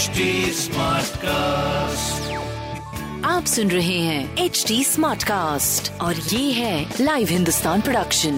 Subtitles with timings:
[0.00, 0.20] HD
[0.56, 2.28] Smartcast.
[3.24, 8.34] आप सुन रहे हैं एच डी स्मार्ट कास्ट और ये है लाइव हिंदुस्तान प्रोडक्शन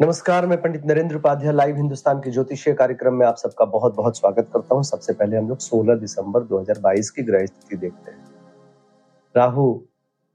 [0.00, 4.18] नमस्कार मैं पंडित नरेंद्र उपाध्याय लाइव हिंदुस्तान के ज्योतिषीय कार्यक्रम में आप सबका बहुत बहुत
[4.18, 8.24] स्वागत करता हूँ। सबसे पहले हम लोग 16 दिसंबर 2022 की ग्रह स्थिति देखते हैं।
[9.36, 9.80] राहु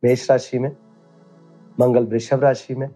[0.04, 0.71] मेष राशि में
[1.80, 2.89] मंगल वृषभ राशि में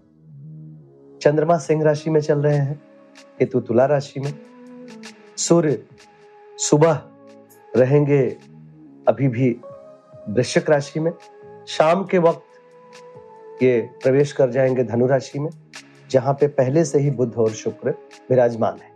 [1.21, 2.92] चंद्रमा सिंह राशि में चल रहे हैं।
[3.39, 4.33] केतु तुला राशि में।
[5.37, 5.83] सूर्य
[6.57, 7.01] सुबह
[7.75, 8.37] रहेंगे
[9.07, 9.61] अभी भी
[10.29, 11.11] वृश्चिक राशि में।
[11.67, 12.43] शाम के वक्त
[13.63, 15.49] ये प्रवेश कर जाएँगे धनु राशि में,
[16.09, 17.89] जहाँ पे पहले से ही बुद्ध और शुक्र
[18.29, 18.93] विराजमान है।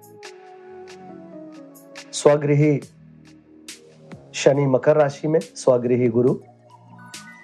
[2.11, 2.81] स्वगृही
[4.33, 6.39] शनि मकर राशि में, स्वगृही गुरु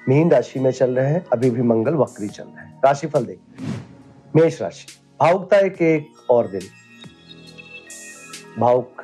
[0.10, 3.64] मीन राशि में चल रहे हैं, अभी भी मंगल वक्री चल रहे हैं। राशिफल देखते
[3.64, 3.86] हैं
[4.36, 6.62] मेष राशि। भावुकता एक एक और दिन।
[8.60, 9.04] भावुक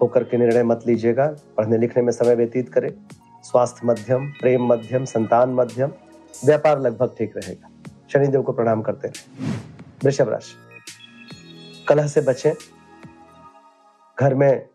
[0.00, 2.88] होकर के निर्णय मत लीजिएगा। पढ़ने लिखने में समय व्यतीत करें।
[3.42, 5.92] स्वास्थ्य मध्यम, प्रेम मध्यम, संतान मध्यम,
[6.44, 7.70] व्यापार लगभग ठीक रहेगा।
[8.12, 9.46] शनिदेव को प्रणाम करते रहे
[10.04, 10.52] वृषभ राशि।
[11.88, 12.52] कलह से बचें।
[14.20, 14.68] घर में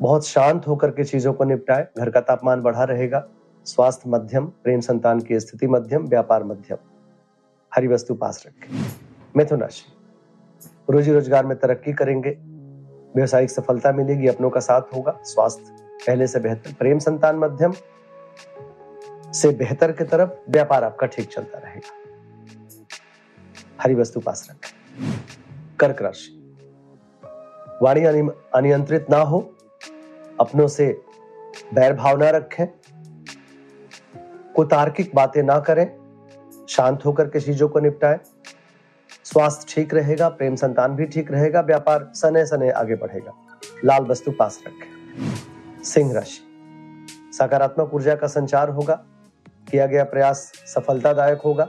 [0.00, 3.28] बहुत शांत होकर के चीज़ों को निपटाए। घर का तापमान बढ़ा रहेगा।
[3.64, 6.76] स्वास्थ्य मध्यम, प्रेम संतान की स्थिति मध्यम, व्यापार मध्यम।
[7.74, 8.86] हरी वस्तु पास रखें।
[9.36, 9.97] मिथुन राशि।
[10.88, 12.30] रोजी रोज़गार में तरक्की करेंगे।
[13.16, 17.72] व्यवसायिक सफलता मिलेगी, अपनों का साथ होगा। स्वास्थ्य पहले से बेहतर, प्रेम संतान मध्यम
[19.32, 21.96] से बेहतर की तरफ़ व्यापार आपका ठीक चलता रहेगा।
[23.80, 25.16] हरी वस्तु पास रखें।
[25.80, 26.34] कर्क राशि।
[27.82, 29.40] वाणी अनियंत्रित ना हो।
[30.40, 30.86] अपनों से
[31.74, 32.66] बैर भाव ना रखें।
[34.56, 35.86] कुतार्किक बातें ना करें।
[36.68, 38.18] शांत होकर के चीज़ों को निपटाएँ।
[39.32, 43.32] स्वास्थ्य ठीक रहेगा, प्रेम संतान भी ठीक रहेगा, व्यापार सने सने आगे बढ़ेगा।
[43.84, 45.34] लाल वस्तु पास रखें।
[45.84, 46.44] सिंह राशि।
[47.38, 49.04] सकारात्मक ऊर्जा का संचार होगा।
[49.70, 51.68] किया गया प्रयास सफलतादायक होगा।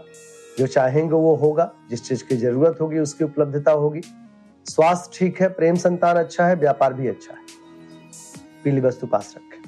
[0.59, 4.02] जो चाहेंगे वो होगा। जिस चीज़ की ज़रूरत होगी, उसकी उपलब्धता होगी।
[4.66, 7.42] स्वास्थ्य ठीक है, प्रेम संतान अच्छा है, व्यापार भी अच्छा है।
[8.64, 9.64] पीली वस्तु पास रखें।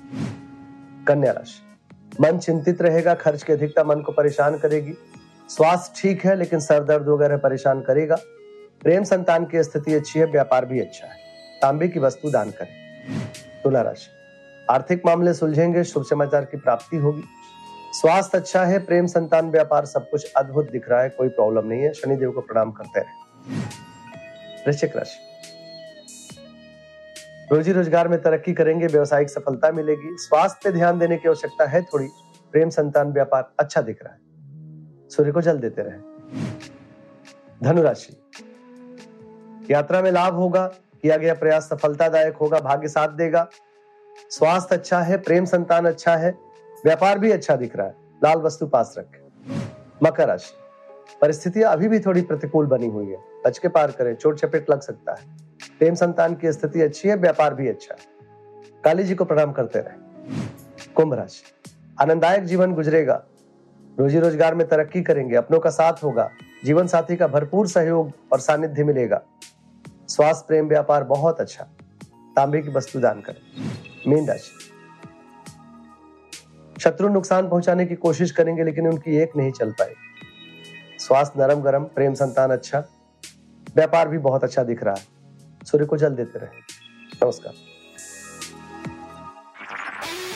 [1.08, 1.78] कन्या राशि।
[2.22, 4.94] मन चिंतित रहेगा, खर्च की अधिकता मन को परेशान करेगी।
[5.52, 8.16] स्वास्थ्य ठीक है, लेकिन सर दर्द वगैरह परेशान करेगा।
[8.82, 11.16] प्रेम संतान की स्थिति अच्छी है, व्यापार भी अच्छा है।
[11.62, 12.74] तांबे की वस्तु दान करें।
[13.64, 14.10] तुला राशि।
[14.70, 17.24] आर्थिक मामले सुलझेंगे, शुभ समाचार की प्राप्ति होगी।
[17.94, 21.82] स्वास्थ्य अच्छा है, प्रेम संतान, व्यापार सब कुछ अद्भुत दिख रहा है, कोई प्रॉब्लम नहीं
[21.82, 23.60] है। शनिदेव को प्रणाम करते रहे।
[24.66, 25.20] वृश्चिक राशि।
[27.52, 31.82] रोजी रोज़गार में तरक्की करेंगे, व्यवसायिक सफलता मिलेगी। स्वास्थ्य पे ध्यान देने की आवश्यकता है
[31.84, 32.08] थोड़ी।
[32.54, 34.31] प्रेम संतान, व्यापार अच्छा दिख रहा है।
[35.12, 35.98] सूर्य को जल देते रहे।
[37.64, 38.18] धनुराशि।
[39.72, 40.68] यात्रा में लाभ होगा,
[41.02, 43.50] किया गया प्रयास सफलतादायक होगा, भाग्य साथ देगा।
[44.30, 46.38] स्वास्थ्य अच्छा है, प्रेम संतान अच्छा है,
[46.86, 49.22] व्यापार भी अच्छा दिख रहा है। लाल वस्तु पास रखें।
[50.04, 50.54] मकर राशि।
[51.22, 54.82] परिस्थितियाँ अभी भी थोड़ी प्रतिकूल बनी हुई है। बच के पार करें, चोट चपेट लग
[54.82, 55.38] सकता है।
[55.80, 58.12] प्रेम संतान की स्थिति अच्छी है, व्यापार भी अच्छा है।
[58.84, 59.94] काली जी को प्रणाम करते रहे।
[60.96, 61.72] कुंभ राशि।
[62.02, 63.24] आनंददायक जीवन गुजरेगा।
[64.00, 66.30] रोजी रोज़गार में तरक्की करेंगे, अपनों का साथ होगा,
[66.66, 69.22] जीवन साथी का भरपूर सहयोग और सानिध्य मिलेगा।
[70.08, 71.64] स्वास्थ्य, प्रेम, व्यापार बहुत अच्छा।
[72.36, 73.42] तांबे की वस्तु दान करें।
[74.08, 74.52] मीन राशि।
[76.82, 79.94] शत्रु नुकसान पहुँचाने की कोशिश करेंगे, लेकिन उनकी एक नहीं चल पाए
[81.00, 82.84] स्वास्थ्य नरम गरम प्रेम संतान अच्छा।
[83.76, 86.60] व्यापार भी बहुत अच्छा दिख रहा है। सूर्य को जल देते रहे।
[87.26, 87.54] नमस्कार।